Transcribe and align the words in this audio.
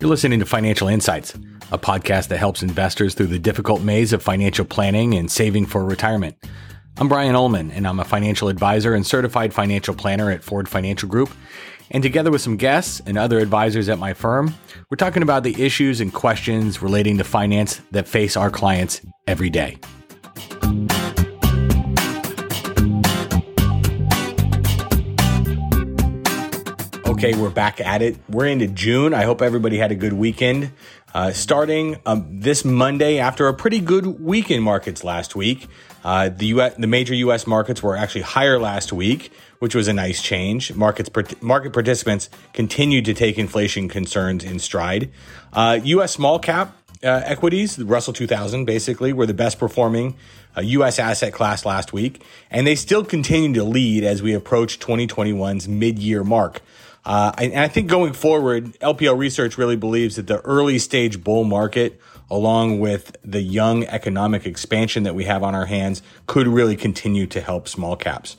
You're 0.00 0.08
listening 0.08 0.40
to 0.40 0.46
Financial 0.46 0.88
Insights, 0.88 1.34
a 1.72 1.78
podcast 1.78 2.28
that 2.28 2.38
helps 2.38 2.62
investors 2.62 3.14
through 3.14 3.26
the 3.26 3.38
difficult 3.38 3.82
maze 3.82 4.14
of 4.14 4.22
financial 4.22 4.64
planning 4.64 5.12
and 5.12 5.30
saving 5.30 5.66
for 5.66 5.84
retirement. 5.84 6.38
I'm 6.96 7.06
Brian 7.06 7.34
Ullman, 7.34 7.70
and 7.70 7.86
I'm 7.86 8.00
a 8.00 8.04
financial 8.06 8.48
advisor 8.48 8.94
and 8.94 9.06
certified 9.06 9.52
financial 9.52 9.94
planner 9.94 10.30
at 10.30 10.42
Ford 10.42 10.70
Financial 10.70 11.06
Group. 11.06 11.28
And 11.90 12.02
together 12.02 12.30
with 12.30 12.40
some 12.40 12.56
guests 12.56 13.02
and 13.04 13.18
other 13.18 13.40
advisors 13.40 13.90
at 13.90 13.98
my 13.98 14.14
firm, 14.14 14.54
we're 14.88 14.96
talking 14.96 15.22
about 15.22 15.42
the 15.42 15.62
issues 15.62 16.00
and 16.00 16.14
questions 16.14 16.80
relating 16.80 17.18
to 17.18 17.24
finance 17.24 17.82
that 17.90 18.08
face 18.08 18.38
our 18.38 18.48
clients 18.48 19.02
every 19.26 19.50
day. 19.50 19.80
Okay, 27.22 27.36
we're 27.36 27.50
back 27.50 27.82
at 27.82 28.00
it. 28.00 28.16
We're 28.30 28.46
into 28.46 28.66
June. 28.66 29.12
I 29.12 29.24
hope 29.24 29.42
everybody 29.42 29.76
had 29.76 29.92
a 29.92 29.94
good 29.94 30.14
weekend. 30.14 30.72
Uh, 31.12 31.32
starting 31.32 31.98
um, 32.06 32.40
this 32.40 32.64
Monday, 32.64 33.18
after 33.18 33.46
a 33.46 33.52
pretty 33.52 33.78
good 33.78 34.06
week 34.06 34.50
in 34.50 34.62
markets 34.62 35.04
last 35.04 35.36
week, 35.36 35.68
uh, 36.02 36.30
the 36.30 36.46
US, 36.46 36.76
the 36.76 36.86
major 36.86 37.12
U.S. 37.14 37.46
markets 37.46 37.82
were 37.82 37.94
actually 37.94 38.22
higher 38.22 38.58
last 38.58 38.90
week, 38.90 39.34
which 39.58 39.74
was 39.74 39.86
a 39.86 39.92
nice 39.92 40.22
change. 40.22 40.72
Markets 40.72 41.10
market 41.42 41.74
participants 41.74 42.30
continued 42.54 43.04
to 43.04 43.12
take 43.12 43.36
inflation 43.36 43.86
concerns 43.86 44.42
in 44.42 44.58
stride. 44.58 45.10
Uh, 45.52 45.78
U.S. 45.82 46.14
small 46.14 46.38
cap 46.38 46.74
uh, 47.04 47.20
equities, 47.26 47.76
the 47.76 47.84
Russell 47.84 48.14
2000, 48.14 48.64
basically, 48.64 49.12
were 49.12 49.26
the 49.26 49.34
best 49.34 49.58
performing 49.58 50.16
uh, 50.56 50.62
U.S. 50.62 50.98
asset 50.98 51.34
class 51.34 51.66
last 51.66 51.92
week, 51.92 52.22
and 52.50 52.66
they 52.66 52.76
still 52.76 53.04
continue 53.04 53.52
to 53.52 53.64
lead 53.64 54.04
as 54.04 54.22
we 54.22 54.32
approach 54.32 54.78
2021's 54.78 55.68
mid 55.68 55.98
year 55.98 56.24
mark. 56.24 56.62
Uh, 57.04 57.32
and 57.38 57.58
I 57.58 57.68
think 57.68 57.88
going 57.88 58.12
forward, 58.12 58.78
LPL 58.80 59.16
Research 59.16 59.56
really 59.56 59.76
believes 59.76 60.16
that 60.16 60.26
the 60.26 60.40
early 60.42 60.78
stage 60.78 61.24
bull 61.24 61.44
market, 61.44 62.00
along 62.30 62.80
with 62.80 63.16
the 63.24 63.40
young 63.40 63.84
economic 63.84 64.46
expansion 64.46 65.04
that 65.04 65.14
we 65.14 65.24
have 65.24 65.42
on 65.42 65.54
our 65.54 65.66
hands, 65.66 66.02
could 66.26 66.46
really 66.46 66.76
continue 66.76 67.26
to 67.28 67.40
help 67.40 67.68
small 67.68 67.96
caps. 67.96 68.36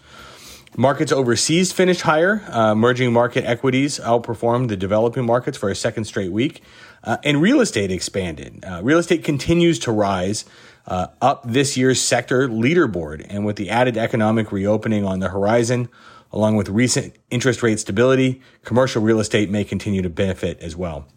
Markets 0.78 1.12
overseas 1.12 1.74
finished 1.74 2.02
higher. 2.02 2.44
Uh, 2.48 2.72
emerging 2.72 3.12
market 3.12 3.44
equities 3.44 4.00
outperformed 4.00 4.70
the 4.70 4.78
developing 4.78 5.26
markets 5.26 5.58
for 5.58 5.70
a 5.70 5.76
second 5.76 6.06
straight 6.06 6.32
week. 6.32 6.62
Uh, 7.04 7.18
and 7.24 7.42
real 7.42 7.60
estate 7.60 7.92
expanded. 7.92 8.64
Uh, 8.64 8.80
real 8.82 9.00
estate 9.00 9.24
continues 9.24 9.80
to 9.80 9.92
rise 9.92 10.46
uh, 10.88 11.08
up 11.22 11.44
this 11.46 11.76
year's 11.76 12.00
sector 12.00 12.48
leaderboard. 12.48 13.26
And 13.28 13.46
with 13.46 13.58
the 13.58 13.70
added 13.70 13.98
economic 13.98 14.52
reopening 14.52 15.04
on 15.04 15.20
the 15.20 15.30
horizon, 15.30 15.90
Along 16.32 16.56
with 16.56 16.70
recent 16.70 17.16
interest 17.30 17.62
rate 17.62 17.80
stability, 17.80 18.42
commercial 18.64 19.02
real 19.02 19.20
estate 19.20 19.50
may 19.50 19.64
continue 19.64 20.02
to 20.02 20.10
benefit 20.10 20.60
as 20.62 20.76
well. 20.76 21.08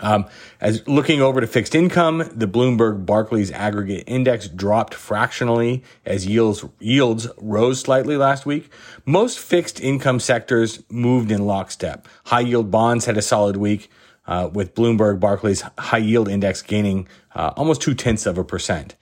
Um, 0.00 0.26
as 0.60 0.86
looking 0.88 1.22
over 1.22 1.40
to 1.40 1.46
fixed 1.46 1.74
income, 1.74 2.28
the 2.34 2.48
Bloomberg 2.48 3.06
Barclays 3.06 3.52
aggregate 3.52 4.04
index 4.06 4.48
dropped 4.48 4.94
fractionally 4.94 5.84
as 6.04 6.26
yields 6.26 6.64
yields 6.80 7.28
rose 7.38 7.80
slightly 7.80 8.16
last 8.16 8.44
week. 8.44 8.70
Most 9.06 9.38
fixed 9.38 9.80
income 9.80 10.18
sectors 10.18 10.82
moved 10.90 11.30
in 11.30 11.46
lockstep. 11.46 12.08
High 12.24 12.40
yield 12.40 12.70
bonds 12.70 13.04
had 13.04 13.16
a 13.16 13.22
solid 13.22 13.56
week, 13.56 13.90
uh, 14.26 14.48
with 14.52 14.74
Bloomberg 14.74 15.20
Barclays 15.20 15.62
high 15.78 15.98
yield 15.98 16.28
index 16.28 16.62
gaining 16.62 17.08
uh, 17.34 17.52
almost 17.56 17.80
two 17.80 17.94
tenths 17.94 18.26
of 18.26 18.38
a 18.38 18.44
percent. 18.44 18.96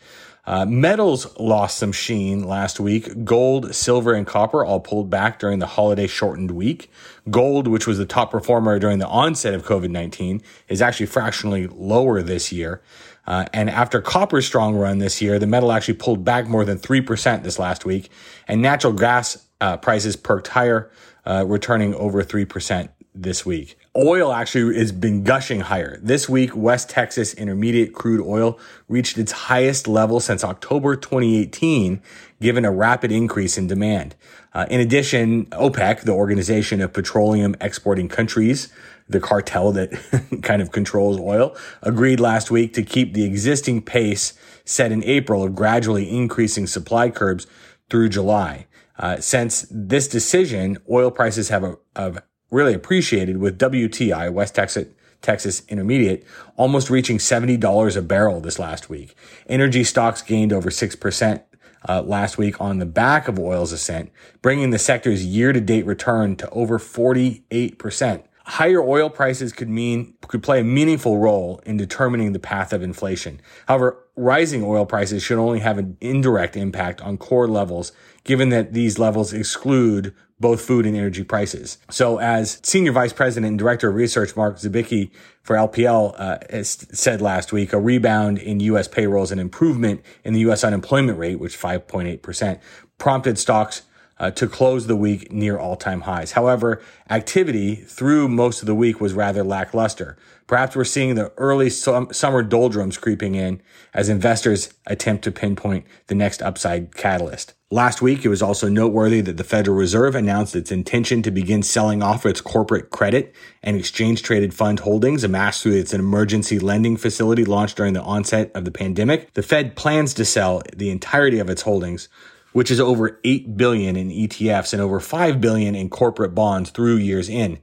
Uh, 0.47 0.65
metals 0.65 1.39
lost 1.39 1.79
some 1.79 1.93
sheen 1.93 2.45
last 2.45 2.81
week. 2.81 3.25
Gold, 3.25 3.75
silver, 3.75 4.15
and 4.15 4.27
copper 4.27 4.65
all 4.65 4.81
pulled 4.81 5.11
back 5.11 5.39
during 5.39 5.59
the 5.59 5.67
holiday 5.67 6.07
shortened 6.07 6.51
week. 6.51 6.91
Gold, 7.31 7.69
which 7.69 7.87
was 7.87 7.99
the 7.99 8.07
top 8.07 8.31
performer 8.31 8.79
during 8.79 8.99
the 8.99 9.07
onset 9.07 9.55
of 9.55 9.65
COVID 9.65 9.91
19, 9.91 10.43
is 10.69 10.83
actually 10.83 11.07
fractionally 11.07 11.67
lower 11.67 12.23
this 12.23 12.51
year. 12.53 12.83
Uh, 13.27 13.45
and 13.53 13.71
after 13.71 14.01
copper's 14.01 14.47
strong 14.47 14.75
run 14.75 14.99
this 14.99 15.21
year, 15.21 15.39
the 15.39 15.47
metal 15.47 15.73
actually 15.73 15.95
pulled 15.95 16.25
back 16.25 16.49
more 16.49 16.65
than 16.65 16.79
3% 16.79 17.43
this 17.43 17.59
last 17.59 17.85
week. 17.85 18.11
And 18.49 18.63
natural 18.63 18.93
gas 18.93 19.47
uh, 19.61 19.77
prices 19.77 20.17
perked 20.17 20.49
higher, 20.49 20.91
uh, 21.27 21.45
returning 21.47 21.95
over 21.95 22.25
3% 22.25 22.89
this 23.15 23.45
week. 23.45 23.77
Oil 23.97 24.33
actually 24.33 24.79
has 24.79 24.93
been 24.93 25.25
gushing 25.25 25.61
higher. 25.61 25.99
This 26.01 26.29
week, 26.29 26.55
West 26.55 26.89
Texas 26.89 27.35
Intermediate 27.35 27.93
crude 27.93 28.25
oil 28.25 28.57
reached 28.87 29.19
its 29.19 29.33
highest 29.33 29.89
level 29.89 30.21
since 30.21 30.45
October 30.45 30.95
2018, 30.95 32.01
given 32.41 32.65
a 32.65 32.71
rapid 32.71 33.11
increase 33.11 33.59
in 33.59 33.67
demand. 33.67 34.15
Uh, 34.55 34.67
in 34.71 34.81
addition, 34.81 35.47
OPEC, 35.47 36.03
the 36.03 36.13
Organization 36.13 36.81
of 36.81 36.93
Petroleum 36.93 37.57
Exporting 37.61 38.09
Countries, 38.09 38.73
the 39.09 39.19
cartel 39.19 39.73
that 39.73 39.91
kind 40.43 40.63
of 40.63 40.71
controls 40.71 41.19
oil, 41.19 41.57
agreed 41.83 42.21
last 42.21 42.49
week 42.49 42.73
to 42.75 42.85
keep 42.85 43.13
the 43.13 43.25
existing 43.25 43.83
pace 43.83 44.35
set 44.65 44.93
in 44.93 45.03
April 45.03 45.43
of 45.43 45.57
gradually 45.57 46.09
increasing 46.09 46.69
supply 46.69 47.11
curbs 47.11 47.49
through 47.89 48.09
July. 48.09 48.69
Uh, 49.01 49.17
since 49.17 49.67
this 49.69 50.07
decision, 50.07 50.79
oil 50.89 51.11
prices 51.11 51.49
have, 51.49 51.65
a, 51.65 51.77
have 51.97 52.23
really 52.51 52.75
appreciated 52.75 53.39
with 53.39 53.59
WTI, 53.59 54.33
West 54.33 54.55
Texas, 54.55 54.89
Texas 55.23 55.63
Intermediate, 55.69 56.25
almost 56.57 56.91
reaching 56.91 57.19
$70 57.19 57.97
a 57.97 58.03
barrel 58.03 58.41
this 58.41 58.59
last 58.59 58.89
week. 58.89 59.15
Energy 59.49 59.85
stocks 59.85 60.23
gained 60.23 60.53
over 60.53 60.71
6% 60.71 61.43
uh, 61.89 62.03
last 62.03 62.39
week 62.39 62.61
on 62.61 62.79
the 62.79 62.87
back 62.87 63.29
of 63.29 63.39
oil's 63.39 63.73
ascent, 63.73 64.11
bringing 64.43 64.71
the 64.71 64.79
sector's 64.79 65.25
year 65.25 65.53
to 65.53 65.61
date 65.61 65.87
return 65.87 66.37
to 66.37 66.49
over 66.51 66.79
48%. 66.79 68.23
Higher 68.51 68.83
oil 68.83 69.09
prices 69.11 69.53
could 69.53 69.69
mean, 69.69 70.15
could 70.27 70.43
play 70.43 70.59
a 70.59 70.65
meaningful 70.65 71.19
role 71.19 71.63
in 71.65 71.77
determining 71.77 72.33
the 72.33 72.41
path 72.41 72.73
of 72.73 72.83
inflation. 72.83 73.41
However, 73.69 74.05
rising 74.17 74.65
oil 74.65 74.87
prices 74.87 75.23
should 75.23 75.39
only 75.39 75.61
have 75.61 75.79
an 75.79 75.97
indirect 76.01 76.57
impact 76.57 77.01
on 77.01 77.17
core 77.17 77.47
levels, 77.47 77.93
given 78.25 78.49
that 78.49 78.73
these 78.73 78.99
levels 78.99 79.33
exclude 79.33 80.13
both 80.41 80.63
food 80.63 80.85
and 80.85 80.97
energy 80.97 81.23
prices. 81.23 81.79
So 81.91 82.19
as 82.19 82.59
Senior 82.65 82.91
Vice 82.91 83.13
President 83.13 83.51
and 83.51 83.59
Director 83.59 83.91
of 83.91 83.95
Research 83.95 84.35
Marc 84.35 84.57
Zabicki 84.57 85.13
for 85.45 85.55
LPL 85.55 86.19
uh, 86.19 86.65
said 86.65 87.23
last 87.23 87.53
week, 87.53 87.73
a 87.73 87.79
rebound 87.79 88.39
in 88.39 88.59
U.S. 88.59 88.89
payrolls 88.89 89.31
and 89.31 89.41
improvement 89.41 90.03
in 90.25 90.33
the 90.33 90.41
U.S. 90.41 90.65
unemployment 90.65 91.19
rate, 91.19 91.39
which 91.39 91.57
5.8%, 91.57 92.59
prompted 92.99 93.39
stocks 93.39 93.83
uh, 94.21 94.31
to 94.31 94.47
close 94.47 94.87
the 94.87 94.95
week 94.95 95.33
near 95.33 95.59
all-time 95.59 96.03
highs. 96.03 96.33
However, 96.33 96.81
activity 97.09 97.75
through 97.75 98.29
most 98.29 98.61
of 98.61 98.67
the 98.67 98.75
week 98.75 99.01
was 99.01 99.15
rather 99.15 99.43
lackluster. 99.43 100.17
Perhaps 100.47 100.77
we're 100.77 100.85
seeing 100.85 101.15
the 101.15 101.33
early 101.37 101.71
summer 101.71 102.43
doldrums 102.43 102.99
creeping 102.99 103.35
in 103.35 103.63
as 103.95 104.09
investors 104.09 104.75
attempt 104.87 105.25
to 105.25 105.33
pinpoint 105.33 105.87
the 106.09 106.15
next 106.15 106.43
upside 106.43 106.95
catalyst. 106.95 107.55
Last 107.71 108.03
week, 108.03 108.25
it 108.25 108.29
was 108.29 108.43
also 108.43 108.69
noteworthy 108.69 109.21
that 109.21 109.37
the 109.37 109.45
Federal 109.45 109.77
Reserve 109.77 110.17
announced 110.17 110.57
its 110.57 110.73
intention 110.73 111.23
to 111.23 111.31
begin 111.31 111.63
selling 111.63 112.03
off 112.03 112.27
its 112.27 112.41
corporate 112.41 112.91
credit 112.91 113.33
and 113.63 113.77
exchange 113.77 114.25
traded 114.25 114.53
fund 114.53 114.81
holdings 114.81 115.23
amassed 115.23 115.63
through 115.63 115.77
its 115.77 115.95
emergency 115.95 116.59
lending 116.59 116.97
facility 116.97 117.45
launched 117.45 117.77
during 117.77 117.93
the 117.93 118.03
onset 118.03 118.51
of 118.57 118.65
the 118.65 118.73
pandemic. 118.73 119.33
The 119.35 119.45
Fed 119.45 119.77
plans 119.77 120.15
to 120.15 120.25
sell 120.25 120.63
the 120.77 120.91
entirety 120.91 121.39
of 121.39 121.49
its 121.49 121.63
holdings 121.63 122.09
which 122.53 122.71
is 122.71 122.81
over 122.81 123.21
8 123.25 123.57
billion 123.57 123.97
in 123.97 124.11
ETFs 124.11 124.73
and 124.73 124.83
over 124.83 125.01
5 125.01 125.41
billion 125.41 125.75
in 125.75 125.89
corporate 125.89 126.35
bonds 126.35 126.71
through 126.71 126.97
years 126.97 127.29
in. 127.29 127.59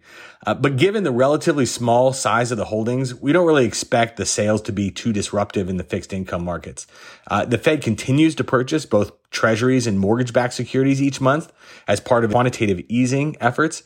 Uh, 0.46 0.54
but 0.54 0.78
given 0.78 1.04
the 1.04 1.12
relatively 1.12 1.66
small 1.66 2.14
size 2.14 2.52
of 2.52 2.58
the 2.58 2.66
holdings, 2.66 3.14
we 3.14 3.34
don't 3.34 3.48
really 3.48 3.66
expect 3.66 4.18
the 4.18 4.26
sales 4.26 4.62
to 4.62 4.72
be 4.72 4.90
too 4.90 5.12
disruptive 5.12 5.70
in 5.70 5.78
the 5.78 5.84
fixed 5.84 6.14
income 6.14 6.44
markets. 6.44 6.88
Uh, 7.30 7.44
the 7.44 7.58
Fed 7.58 7.82
continues 7.82 8.36
to 8.36 8.44
purchase 8.44 8.86
both 8.86 9.12
treasuries 9.30 9.88
and 9.88 10.00
mortgage-backed 10.00 10.54
securities 10.54 11.02
each 11.02 11.20
month 11.20 11.52
as 11.88 12.00
part 12.00 12.24
of 12.24 12.32
quantitative 12.32 12.80
easing 12.88 13.36
efforts. 13.42 13.84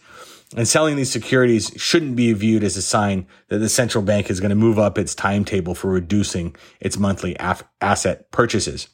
And 0.56 0.68
selling 0.68 0.98
these 0.98 1.12
securities 1.12 1.72
shouldn't 1.78 2.18
be 2.18 2.32
viewed 2.34 2.64
as 2.64 2.76
a 2.76 2.82
sign 2.82 3.26
that 3.48 3.60
the 3.60 3.70
central 3.70 4.04
bank 4.04 4.30
is 4.30 4.42
going 4.42 4.50
to 4.50 4.56
move 4.56 4.78
up 4.78 4.98
its 4.98 5.16
timetable 5.16 5.74
for 5.74 5.90
reducing 5.90 6.56
its 6.82 6.98
monthly 6.98 7.38
af- 7.40 7.64
asset 7.80 8.30
purchases. 8.32 8.90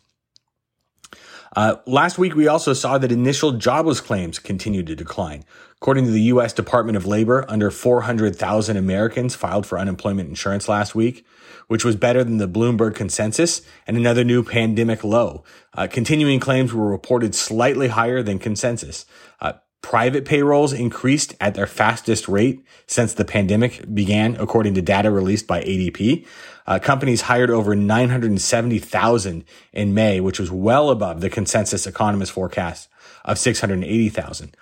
Uh, 1.55 1.75
last 1.85 2.17
week, 2.17 2.35
we 2.35 2.47
also 2.47 2.73
saw 2.73 2.97
that 2.97 3.11
initial 3.11 3.53
jobless 3.53 4.01
claims 4.01 4.39
continued 4.39 4.87
to 4.87 4.95
decline. 4.95 5.43
According 5.81 6.05
to 6.05 6.11
the 6.11 6.23
U.S. 6.23 6.53
Department 6.53 6.97
of 6.97 7.05
Labor, 7.05 7.45
under 7.47 7.69
400,000 7.69 8.77
Americans 8.77 9.35
filed 9.35 9.65
for 9.65 9.77
unemployment 9.77 10.27
insurance 10.27 10.67
last 10.67 10.95
week, 10.95 11.25
which 11.67 11.85
was 11.85 11.95
better 11.95 12.23
than 12.23 12.37
the 12.37 12.47
Bloomberg 12.47 12.95
consensus 12.95 13.61
and 13.85 13.95
another 13.95 14.23
new 14.23 14.43
pandemic 14.43 15.03
low. 15.03 15.43
Uh, 15.73 15.87
continuing 15.87 16.39
claims 16.39 16.73
were 16.73 16.89
reported 16.89 17.35
slightly 17.35 17.89
higher 17.89 18.23
than 18.23 18.39
consensus. 18.39 19.05
Uh, 19.39 19.53
Private 19.81 20.25
payrolls 20.25 20.73
increased 20.73 21.35
at 21.39 21.53
their 21.53 21.67
fastest 21.67 22.27
rate 22.27 22.65
since 22.87 23.13
the 23.13 23.23
pandemic 23.23 23.93
began, 23.93 24.35
according 24.35 24.73
to 24.73 24.81
data 24.81 25.09
released 25.11 25.47
by 25.47 25.61
ADP. 25.61 26.25
Uh, 26.65 26.79
companies 26.79 27.21
hired 27.21 27.49
over 27.49 27.75
970,000 27.75 29.45
in 29.71 29.93
May, 29.93 30.19
which 30.19 30.39
was 30.39 30.51
well 30.51 30.89
above 30.89 31.21
the 31.21 31.29
consensus 31.29 31.87
economist 31.87 32.33
forecast 32.33 32.89
of 33.23 33.37
680,000. 33.37 34.57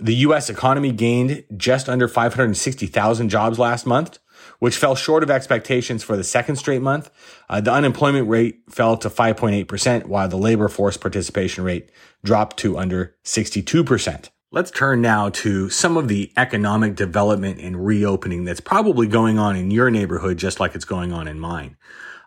The 0.00 0.14
U.S. 0.16 0.50
economy 0.50 0.90
gained 0.90 1.44
just 1.56 1.88
under 1.88 2.08
560,000 2.08 3.28
jobs 3.28 3.60
last 3.60 3.86
month, 3.86 4.18
which 4.58 4.76
fell 4.76 4.96
short 4.96 5.22
of 5.22 5.30
expectations 5.30 6.02
for 6.02 6.16
the 6.16 6.24
second 6.24 6.56
straight 6.56 6.82
month. 6.82 7.10
Uh, 7.48 7.60
the 7.60 7.72
unemployment 7.72 8.28
rate 8.28 8.62
fell 8.68 8.96
to 8.96 9.08
5.8%, 9.08 10.06
while 10.06 10.28
the 10.28 10.36
labor 10.36 10.68
force 10.68 10.96
participation 10.96 11.62
rate 11.62 11.90
dropped 12.24 12.56
to 12.58 12.76
under 12.76 13.14
62%. 13.24 14.30
Let's 14.54 14.70
turn 14.70 15.02
now 15.02 15.30
to 15.30 15.68
some 15.68 15.96
of 15.96 16.06
the 16.06 16.32
economic 16.36 16.94
development 16.94 17.58
and 17.58 17.84
reopening 17.84 18.44
that's 18.44 18.60
probably 18.60 19.08
going 19.08 19.36
on 19.36 19.56
in 19.56 19.72
your 19.72 19.90
neighborhood, 19.90 20.36
just 20.36 20.60
like 20.60 20.76
it's 20.76 20.84
going 20.84 21.12
on 21.12 21.26
in 21.26 21.40
mine. 21.40 21.76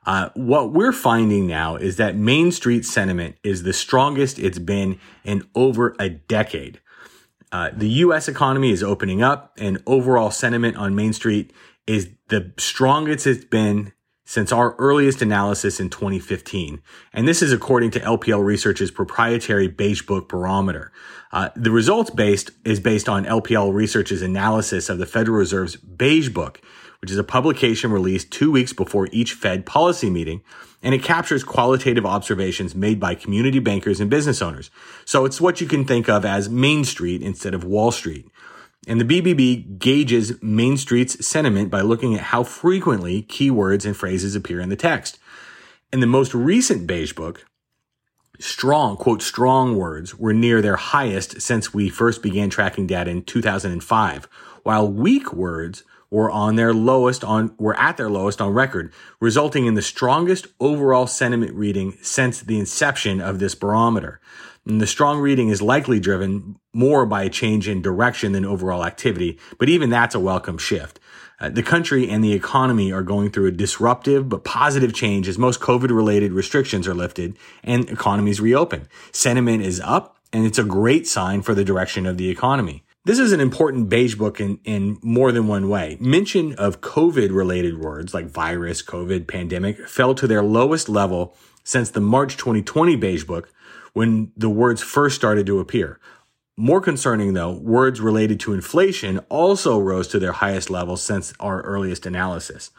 Uh, 0.06 0.28
what 0.34 0.74
we're 0.74 0.92
finding 0.92 1.48
now 1.48 1.78
is 1.78 1.96
that 1.96 2.18
Main 2.18 2.52
Street 2.52 2.84
sentiment 2.84 3.38
is 3.46 3.64
the 3.64 3.72
strongest 3.72 4.40
it's 4.40 4.60
been 4.60 5.00
in 5.24 5.48
over 5.56 5.96
a 6.02 6.10
decade. 6.10 6.82
Uh, 7.54 7.70
the 7.72 7.88
U.S. 7.88 8.28
economy 8.28 8.72
is 8.72 8.84
opening 8.84 9.24
up, 9.24 9.54
and 9.58 9.82
overall 9.88 10.30
sentiment 10.30 10.76
on 10.76 10.94
Main 10.94 11.14
Street 11.14 11.54
is 11.88 12.10
the 12.28 12.52
strongest 12.58 13.26
it's 13.26 13.46
been 13.46 13.94
since 14.28 14.52
our 14.52 14.76
earliest 14.76 15.22
analysis 15.22 15.80
in 15.80 15.90
2015. 15.90 16.82
And 17.14 17.26
this 17.26 17.42
is 17.42 17.54
according 17.54 17.92
to 17.92 18.02
LPL 18.02 18.44
Research's 18.44 18.92
proprietary 18.92 19.70
Beige 19.70 20.02
Book 20.02 20.28
Barometer. 20.28 20.92
Uh, 21.32 21.50
the 21.56 21.72
results 21.72 22.10
based 22.10 22.52
is 22.66 22.82
based 22.82 23.08
on 23.08 23.24
LPL 23.24 23.74
Research's 23.74 24.22
analysis 24.22 24.90
of 24.90 24.98
the 24.98 25.06
Federal 25.06 25.38
Reserve's 25.38 25.78
Beige 25.78 26.28
Book, 26.28 26.60
which 27.02 27.10
is 27.10 27.18
a 27.18 27.24
publication 27.24 27.90
released 27.90 28.30
two 28.30 28.52
weeks 28.52 28.74
before 28.74 29.08
each 29.14 29.32
Fed 29.32 29.66
policy 29.66 30.10
meeting, 30.10 30.42
and 30.84 30.94
it 30.94 31.04
captures 31.04 31.46
qualitative 31.46 32.06
observations 32.06 32.76
made 32.76 33.00
by 33.00 33.16
community 33.16 33.60
bankers 33.60 34.02
and 34.02 34.10
business 34.10 34.42
owners. 34.42 34.70
So 35.06 35.24
it's 35.24 35.40
what 35.40 35.62
you 35.62 35.68
can 35.68 35.86
think 35.86 36.10
of 36.10 36.26
as 36.26 36.50
Main 36.50 36.84
Street 36.84 37.22
instead 37.22 37.54
of 37.54 37.64
Wall 37.64 37.92
Street. 37.92 38.28
And 38.88 39.02
the 39.02 39.22
BBB 39.22 39.80
gauges 39.80 40.42
Main 40.42 40.78
Street's 40.78 41.28
sentiment 41.28 41.70
by 41.70 41.82
looking 41.82 42.16
at 42.16 42.22
how 42.22 42.44
frequently 42.44 43.24
keywords 43.24 43.86
and 43.86 43.96
phrases 43.96 44.34
appear 44.34 44.62
in 44.62 44.70
the 44.70 44.78
text. 44.78 45.20
In 45.92 46.00
the 46.00 46.08
most 46.08 46.34
recent 46.34 46.88
Beige 46.88 47.12
Book, 47.12 47.46
strong, 48.40 48.96
quote, 48.96 49.22
strong 49.22 49.76
words 49.76 50.16
were 50.16 50.34
near 50.34 50.62
their 50.62 50.78
highest 50.78 51.42
since 51.42 51.74
we 51.74 51.90
first 51.90 52.24
began 52.24 52.50
tracking 52.50 52.88
data 52.88 53.12
in 53.12 53.24
2005, 53.24 54.26
while 54.64 54.90
weak 54.90 55.34
words 55.34 55.84
were 56.10 56.32
on 56.32 56.56
their 56.56 56.74
lowest 56.74 57.26
on 57.26 57.54
were 57.58 57.78
at 57.78 57.98
their 57.98 58.10
lowest 58.10 58.40
on 58.40 58.54
record, 58.54 58.94
resulting 59.20 59.66
in 59.66 59.74
the 59.74 59.82
strongest 59.82 60.48
overall 60.62 61.08
sentiment 61.08 61.54
reading 61.54 61.98
since 62.02 62.40
the 62.40 62.58
inception 62.58 63.20
of 63.20 63.40
this 63.40 63.56
barometer. 63.56 64.22
And 64.68 64.82
the 64.82 64.88
strong 64.88 65.20
reading 65.20 65.48
is 65.48 65.62
likely 65.62 66.00
driven 66.00 66.60
more 66.74 67.06
by 67.06 67.24
a 67.24 67.30
change 67.30 67.70
in 67.70 67.82
direction 67.82 68.34
than 68.34 68.44
overall 68.44 68.84
activity, 68.84 69.40
but 69.58 69.70
even 69.70 69.90
that's 69.90 70.14
a 70.14 70.20
welcome 70.20 70.58
shift. 70.58 71.00
Uh, 71.40 71.50
the 71.50 71.64
country 71.64 72.10
and 72.10 72.22
the 72.24 72.34
economy 72.34 72.92
are 72.92 73.04
going 73.04 73.32
through 73.32 73.46
a 73.46 73.52
disruptive 73.52 74.28
but 74.28 74.44
positive 74.44 74.94
change 74.94 75.28
as 75.28 75.38
most 75.38 75.62
COVID 75.62 75.90
related 75.92 76.34
restrictions 76.34 76.88
are 76.88 76.94
lifted 76.94 77.38
and 77.64 77.90
economies 77.90 78.42
reopen. 78.42 78.90
Sentiment 79.14 79.64
is 79.64 79.80
up 79.80 80.18
and 80.34 80.46
it's 80.46 80.60
a 80.60 80.64
great 80.64 81.08
sign 81.08 81.42
for 81.44 81.54
the 81.54 81.64
direction 81.64 82.06
of 82.06 82.18
the 82.18 82.30
economy. 82.30 82.84
This 83.06 83.20
is 83.20 83.32
an 83.32 83.40
important 83.40 83.88
beige 83.88 84.16
book 84.16 84.42
in, 84.42 84.60
in 84.66 84.98
more 85.02 85.32
than 85.32 85.48
one 85.48 85.70
way. 85.70 85.96
Mention 86.02 86.54
of 86.56 86.82
COVID 86.82 87.34
related 87.34 87.80
words 87.80 88.14
like 88.14 88.26
virus, 88.26 88.82
COVID, 88.82 89.28
pandemic 89.28 89.88
fell 89.88 90.14
to 90.16 90.28
their 90.28 90.44
lowest 90.44 90.90
level 90.90 91.38
since 91.64 91.90
the 91.90 92.02
March 92.02 92.36
2020 92.36 92.98
beige 92.98 93.24
book 93.24 93.50
when 93.98 94.32
the 94.38 94.48
words 94.48 94.84
first 94.84 95.16
started 95.16 95.48
to 95.48 95.60
appear. 95.60 96.00
More 96.56 96.82
concerning 96.82 97.34
though, 97.34 97.54
words 97.54 98.00
related 98.00 98.40
to 98.42 98.54
inflation 98.54 99.18
also 99.28 99.80
rose 99.80 100.08
to 100.10 100.20
their 100.20 100.34
highest 100.34 100.70
level 100.70 100.98
since 100.98 101.34
our 101.40 101.64
earliest 101.64 102.06
analysis. 102.06 102.70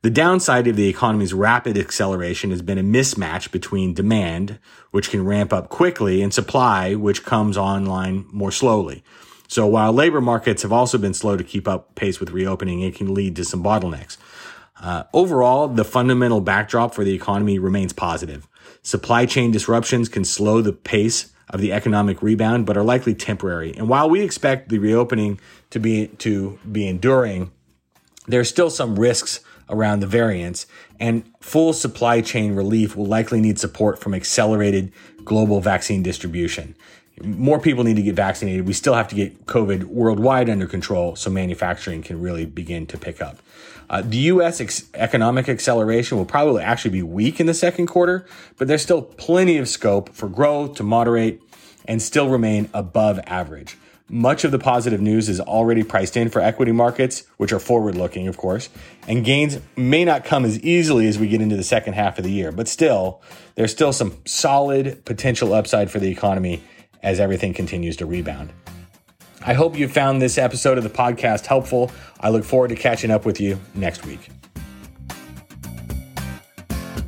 The 0.00 0.08
downside 0.08 0.66
of 0.66 0.76
the 0.76 0.88
economy's 0.88 1.34
rapid 1.34 1.76
acceleration 1.76 2.50
has 2.52 2.62
been 2.62 2.78
a 2.78 2.82
mismatch 2.82 3.52
between 3.52 3.92
demand, 3.92 4.58
which 4.92 5.10
can 5.10 5.26
ramp 5.26 5.52
up 5.52 5.68
quickly, 5.68 6.22
and 6.22 6.32
supply, 6.32 6.94
which 6.94 7.22
comes 7.22 7.58
online 7.58 8.24
more 8.32 8.50
slowly. 8.50 9.04
So 9.48 9.66
while 9.66 9.92
labor 9.92 10.22
markets 10.22 10.62
have 10.62 10.72
also 10.72 10.96
been 10.96 11.12
slow 11.12 11.36
to 11.36 11.44
keep 11.44 11.68
up 11.68 11.94
pace 11.96 12.18
with 12.18 12.30
reopening, 12.30 12.80
it 12.80 12.94
can 12.94 13.12
lead 13.12 13.36
to 13.36 13.44
some 13.44 13.62
bottlenecks. 13.62 14.16
Uh, 14.80 15.04
overall, 15.12 15.68
the 15.68 15.84
fundamental 15.84 16.40
backdrop 16.40 16.94
for 16.94 17.04
the 17.04 17.14
economy 17.14 17.58
remains 17.58 17.92
positive. 17.92 18.48
Supply 18.82 19.26
chain 19.26 19.50
disruptions 19.50 20.08
can 20.08 20.24
slow 20.24 20.60
the 20.60 20.72
pace 20.72 21.32
of 21.50 21.60
the 21.60 21.72
economic 21.72 22.22
rebound, 22.22 22.66
but 22.66 22.76
are 22.76 22.84
likely 22.84 23.14
temporary. 23.14 23.74
And 23.76 23.88
while 23.88 24.08
we 24.08 24.22
expect 24.22 24.68
the 24.68 24.78
reopening 24.78 25.38
to 25.70 25.78
be 25.78 26.08
to 26.18 26.58
be 26.70 26.88
enduring, 26.88 27.52
there's 28.26 28.48
still 28.48 28.70
some 28.70 28.98
risks 28.98 29.40
around 29.68 30.00
the 30.00 30.06
variants, 30.06 30.66
and 31.00 31.24
full 31.40 31.72
supply 31.72 32.20
chain 32.20 32.54
relief 32.54 32.96
will 32.96 33.06
likely 33.06 33.40
need 33.40 33.58
support 33.58 33.98
from 33.98 34.14
accelerated 34.14 34.92
global 35.24 35.60
vaccine 35.60 36.02
distribution 36.02 36.74
more 37.22 37.60
people 37.60 37.84
need 37.84 37.96
to 37.96 38.02
get 38.02 38.14
vaccinated. 38.14 38.66
We 38.66 38.72
still 38.72 38.94
have 38.94 39.08
to 39.08 39.14
get 39.14 39.46
COVID 39.46 39.84
worldwide 39.84 40.48
under 40.48 40.66
control 40.66 41.16
so 41.16 41.30
manufacturing 41.30 42.02
can 42.02 42.20
really 42.20 42.46
begin 42.46 42.86
to 42.86 42.98
pick 42.98 43.20
up. 43.20 43.38
Uh, 43.90 44.00
the 44.00 44.16
U.S. 44.16 44.60
Ex- 44.60 44.88
economic 44.94 45.48
acceleration 45.48 46.16
will 46.16 46.24
probably 46.24 46.62
actually 46.62 46.92
be 46.92 47.02
weak 47.02 47.40
in 47.40 47.46
the 47.46 47.54
second 47.54 47.86
quarter, 47.86 48.26
but 48.56 48.66
there's 48.66 48.82
still 48.82 49.02
plenty 49.02 49.58
of 49.58 49.68
scope 49.68 50.08
for 50.10 50.28
growth 50.28 50.76
to 50.76 50.82
moderate 50.82 51.42
and 51.84 52.00
still 52.00 52.28
remain 52.28 52.70
above 52.72 53.20
average. 53.26 53.76
Much 54.08 54.44
of 54.44 54.50
the 54.50 54.58
positive 54.58 55.00
news 55.00 55.28
is 55.28 55.40
already 55.40 55.82
priced 55.82 56.16
in 56.16 56.28
for 56.28 56.40
equity 56.40 56.72
markets, 56.72 57.24
which 57.38 57.52
are 57.52 57.58
forward 57.58 57.94
looking, 57.94 58.28
of 58.28 58.36
course, 58.36 58.68
and 59.08 59.24
gains 59.24 59.58
may 59.76 60.04
not 60.04 60.24
come 60.24 60.44
as 60.44 60.58
easily 60.60 61.06
as 61.06 61.18
we 61.18 61.28
get 61.28 61.40
into 61.40 61.56
the 61.56 61.64
second 61.64 61.94
half 61.94 62.18
of 62.18 62.24
the 62.24 62.30
year, 62.30 62.52
but 62.52 62.68
still, 62.68 63.22
there's 63.54 63.72
still 63.72 63.92
some 63.92 64.16
solid 64.26 65.04
potential 65.04 65.54
upside 65.54 65.90
for 65.90 65.98
the 65.98 66.10
economy 66.10 66.62
as 67.02 67.20
everything 67.20 67.52
continues 67.54 67.96
to 67.96 68.06
rebound. 68.06 68.52
I 69.44 69.54
hope 69.54 69.76
you 69.76 69.88
found 69.88 70.22
this 70.22 70.38
episode 70.38 70.78
of 70.78 70.84
the 70.84 70.90
podcast 70.90 71.46
helpful. 71.46 71.90
I 72.20 72.28
look 72.28 72.44
forward 72.44 72.68
to 72.68 72.76
catching 72.76 73.10
up 73.10 73.24
with 73.24 73.40
you 73.40 73.58
next 73.74 74.06
week. 74.06 74.28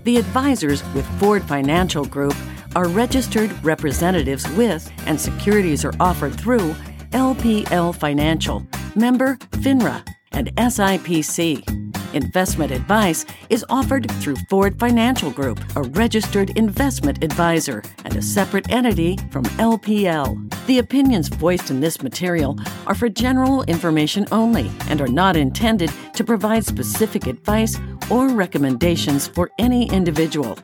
The 0.02 0.16
advisors 0.18 0.82
with 0.94 1.06
Ford 1.18 1.44
Financial 1.44 2.04
Group 2.04 2.34
are 2.76 2.88
registered 2.88 3.52
representatives 3.64 4.48
with 4.50 4.90
and 5.06 5.18
securities 5.18 5.84
are 5.84 5.94
offered 6.00 6.38
through 6.38 6.74
LPL 7.12 7.94
Financial, 7.94 8.66
member 8.96 9.36
FINRA, 9.52 10.06
and 10.32 10.54
SIPC. 10.56 11.83
Investment 12.14 12.70
advice 12.70 13.26
is 13.50 13.64
offered 13.68 14.08
through 14.20 14.36
Ford 14.48 14.78
Financial 14.78 15.32
Group, 15.32 15.60
a 15.74 15.82
registered 15.82 16.56
investment 16.56 17.24
advisor 17.24 17.82
and 18.04 18.14
a 18.14 18.22
separate 18.22 18.70
entity 18.70 19.16
from 19.32 19.42
LPL. 19.58 20.66
The 20.66 20.78
opinions 20.78 21.26
voiced 21.26 21.70
in 21.70 21.80
this 21.80 22.02
material 22.02 22.56
are 22.86 22.94
for 22.94 23.08
general 23.08 23.64
information 23.64 24.26
only 24.30 24.70
and 24.88 25.00
are 25.00 25.08
not 25.08 25.36
intended 25.36 25.90
to 26.14 26.22
provide 26.22 26.64
specific 26.64 27.26
advice 27.26 27.80
or 28.08 28.28
recommendations 28.28 29.26
for 29.26 29.50
any 29.58 29.90
individual. 29.90 30.56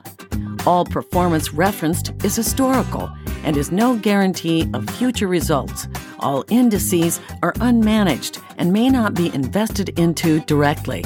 All 0.66 0.84
performance 0.84 1.52
referenced 1.52 2.12
is 2.22 2.36
historical 2.36 3.10
and 3.42 3.56
is 3.56 3.72
no 3.72 3.96
guarantee 3.96 4.70
of 4.72 4.88
future 4.90 5.26
results. 5.26 5.88
All 6.20 6.44
indices 6.48 7.18
are 7.42 7.54
unmanaged 7.54 8.40
and 8.58 8.72
may 8.72 8.88
not 8.88 9.14
be 9.14 9.34
invested 9.34 9.98
into 9.98 10.40
directly. 10.40 11.04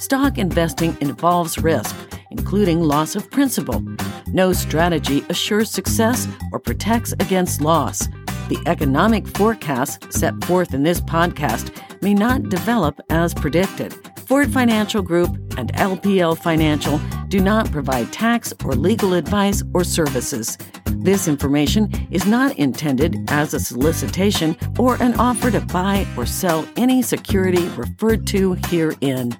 Stock 0.00 0.38
investing 0.38 0.96
involves 1.02 1.58
risk, 1.58 1.94
including 2.30 2.80
loss 2.80 3.14
of 3.16 3.30
principal. 3.30 3.84
No 4.28 4.54
strategy 4.54 5.22
assures 5.28 5.70
success 5.70 6.26
or 6.52 6.58
protects 6.58 7.12
against 7.12 7.60
loss. 7.60 8.08
The 8.48 8.58
economic 8.64 9.28
forecasts 9.28 10.18
set 10.18 10.42
forth 10.44 10.72
in 10.72 10.84
this 10.84 11.02
podcast 11.02 11.70
may 12.00 12.14
not 12.14 12.48
develop 12.48 12.98
as 13.10 13.34
predicted. 13.34 13.94
Ford 14.20 14.50
Financial 14.50 15.02
Group 15.02 15.36
and 15.58 15.70
LPL 15.74 16.38
Financial 16.38 16.98
do 17.28 17.38
not 17.38 17.70
provide 17.70 18.10
tax 18.10 18.54
or 18.64 18.72
legal 18.74 19.12
advice 19.12 19.62
or 19.74 19.84
services. 19.84 20.56
This 20.86 21.28
information 21.28 21.90
is 22.10 22.24
not 22.24 22.56
intended 22.56 23.30
as 23.30 23.52
a 23.52 23.60
solicitation 23.60 24.56
or 24.78 24.96
an 25.02 25.12
offer 25.20 25.50
to 25.50 25.60
buy 25.60 26.06
or 26.16 26.24
sell 26.24 26.66
any 26.76 27.02
security 27.02 27.68
referred 27.68 28.26
to 28.28 28.54
herein. 28.68 29.36